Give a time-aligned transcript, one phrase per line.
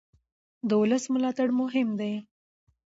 [0.67, 2.13] د ولس ملاتړ مهم دی